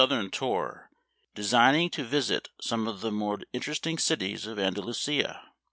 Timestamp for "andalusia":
4.57-5.43